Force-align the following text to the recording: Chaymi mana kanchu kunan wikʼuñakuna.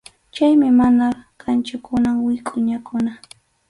Chaymi 0.33 0.69
mana 0.79 1.05
kanchu 1.41 1.75
kunan 1.85 2.17
wikʼuñakuna. 2.25 3.11